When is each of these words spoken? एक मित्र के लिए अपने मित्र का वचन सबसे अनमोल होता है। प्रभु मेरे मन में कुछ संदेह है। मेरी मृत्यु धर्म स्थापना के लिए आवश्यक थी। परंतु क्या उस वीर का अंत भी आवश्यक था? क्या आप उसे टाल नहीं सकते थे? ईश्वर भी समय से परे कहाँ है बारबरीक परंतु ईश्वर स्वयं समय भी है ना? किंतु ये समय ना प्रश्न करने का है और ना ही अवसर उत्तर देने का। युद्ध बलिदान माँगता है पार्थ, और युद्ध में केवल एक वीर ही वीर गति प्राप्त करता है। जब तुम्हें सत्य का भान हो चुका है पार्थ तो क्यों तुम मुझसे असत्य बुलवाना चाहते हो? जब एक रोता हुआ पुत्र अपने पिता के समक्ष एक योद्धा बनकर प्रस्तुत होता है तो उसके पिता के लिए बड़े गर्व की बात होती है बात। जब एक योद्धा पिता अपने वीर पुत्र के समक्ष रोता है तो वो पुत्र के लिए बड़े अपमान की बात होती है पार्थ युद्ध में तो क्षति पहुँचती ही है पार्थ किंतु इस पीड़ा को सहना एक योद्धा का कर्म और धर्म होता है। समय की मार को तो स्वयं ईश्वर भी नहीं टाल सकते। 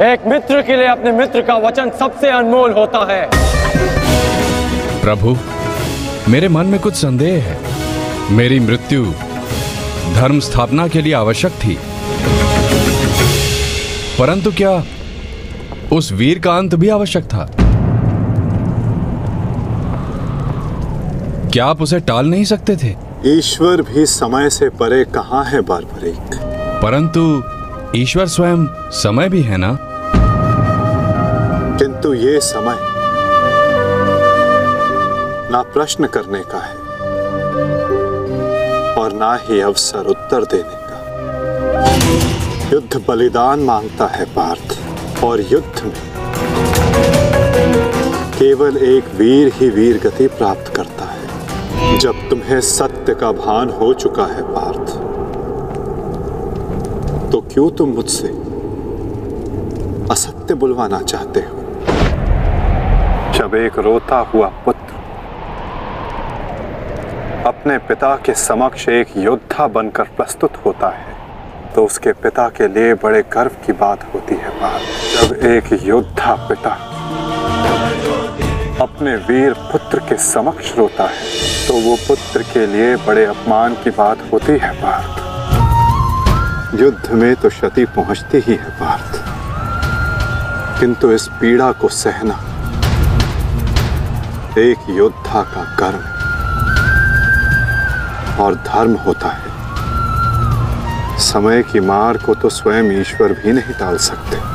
एक 0.00 0.26
मित्र 0.26 0.62
के 0.62 0.76
लिए 0.76 0.86
अपने 0.86 1.12
मित्र 1.12 1.40
का 1.40 1.56
वचन 1.56 1.90
सबसे 1.90 2.30
अनमोल 2.30 2.72
होता 2.72 3.12
है। 3.12 3.30
प्रभु 5.00 5.36
मेरे 6.28 6.48
मन 6.48 6.66
में 6.66 6.80
कुछ 6.80 6.94
संदेह 6.94 7.42
है। 7.44 7.58
मेरी 8.30 8.60
मृत्यु 8.60 9.04
धर्म 10.14 10.40
स्थापना 10.40 10.88
के 10.88 11.02
लिए 11.02 11.12
आवश्यक 11.12 11.52
थी। 11.52 11.78
परंतु 14.18 14.52
क्या 14.52 14.84
उस 15.92 16.12
वीर 16.12 16.38
का 16.38 16.56
अंत 16.56 16.74
भी 16.74 16.88
आवश्यक 16.88 17.24
था? 17.24 17.50
क्या 21.52 21.66
आप 21.66 21.82
उसे 21.82 22.00
टाल 22.00 22.26
नहीं 22.26 22.44
सकते 22.44 22.76
थे? 22.76 22.94
ईश्वर 23.26 23.82
भी 23.82 24.06
समय 24.06 24.50
से 24.50 24.68
परे 24.68 25.04
कहाँ 25.04 25.44
है 25.44 25.60
बारबरीक 25.60 26.38
परंतु 26.82 27.42
ईश्वर 27.96 28.26
स्वयं 28.26 28.66
समय 28.90 29.28
भी 29.28 29.42
है 29.42 29.56
ना? 29.56 29.91
किंतु 31.78 32.12
ये 32.14 32.40
समय 32.40 32.76
ना 35.52 35.62
प्रश्न 35.74 36.06
करने 36.06 36.42
का 36.44 36.58
है 36.58 36.76
और 38.96 39.12
ना 39.12 39.34
ही 39.42 39.60
अवसर 39.60 40.06
उत्तर 40.06 40.44
देने 40.44 40.76
का। 40.82 40.98
युद्ध 42.72 43.04
बलिदान 43.08 43.60
माँगता 43.60 44.06
है 44.06 44.24
पार्थ, 44.34 44.78
और 45.24 45.40
युद्ध 45.42 45.82
में 45.84 46.02
केवल 48.38 48.76
एक 48.76 49.14
वीर 49.14 49.52
ही 49.54 49.68
वीर 49.70 49.98
गति 49.98 50.26
प्राप्त 50.28 50.72
करता 50.76 51.04
है। 51.04 51.98
जब 51.98 52.28
तुम्हें 52.30 52.60
सत्य 52.60 53.14
का 53.14 53.32
भान 53.32 53.70
हो 53.70 53.92
चुका 53.94 54.26
है 54.26 54.42
पार्थ 54.48 54.86
तो 57.32 57.40
क्यों 57.52 57.70
तुम 57.70 57.88
मुझसे 57.88 58.28
असत्य 60.10 60.54
बुलवाना 60.54 61.00
चाहते 61.02 61.40
हो? 61.40 61.61
जब 63.52 63.56
एक 63.56 63.78
रोता 63.84 64.18
हुआ 64.28 64.46
पुत्र 64.64 64.94
अपने 67.46 67.76
पिता 67.88 68.14
के 68.26 68.34
समक्ष 68.34 68.88
एक 68.88 69.08
योद्धा 69.16 69.66
बनकर 69.74 70.04
प्रस्तुत 70.16 70.52
होता 70.64 70.88
है 70.90 71.72
तो 71.74 71.84
उसके 71.86 72.12
पिता 72.22 72.48
के 72.56 72.68
लिए 72.68 72.94
बड़े 73.02 73.22
गर्व 73.32 73.56
की 73.66 73.72
बात 73.80 74.04
होती 74.14 74.34
है 74.34 74.50
बात। 74.60 74.80
जब 75.14 75.34
एक 75.46 75.66
योद्धा 75.86 76.34
पिता 76.48 76.70
अपने 78.84 79.14
वीर 79.28 79.52
पुत्र 79.72 79.98
के 80.08 80.16
समक्ष 80.24 80.76
रोता 80.78 81.06
है 81.08 81.24
तो 81.66 81.74
वो 81.88 81.96
पुत्र 82.06 82.42
के 82.52 82.62
लिए 82.66 82.94
बड़े 83.06 83.24
अपमान 83.24 83.74
की 83.84 83.90
बात 83.98 84.18
होती 84.32 84.52
है 84.62 84.72
पार्थ 84.80 85.12
युद्ध 86.80 87.12
में 87.12 87.34
तो 87.42 87.48
क्षति 87.48 87.84
पहुँचती 87.96 88.38
ही 88.46 88.54
है 88.54 88.70
पार्थ 88.80 89.20
किंतु 90.80 91.12
इस 91.12 91.28
पीड़ा 91.40 91.70
को 91.82 91.88
सहना 91.96 92.51
एक 94.58 94.78
योद्धा 94.90 95.42
का 95.42 95.62
कर्म 95.78 96.02
और 98.42 98.54
धर्म 98.54 98.94
होता 98.94 99.28
है। 99.28 99.50
समय 101.18 101.62
की 101.62 101.80
मार 101.80 102.16
को 102.16 102.34
तो 102.34 102.48
स्वयं 102.48 103.00
ईश्वर 103.00 103.32
भी 103.32 103.52
नहीं 103.52 103.74
टाल 103.74 103.96
सकते। 103.96 104.51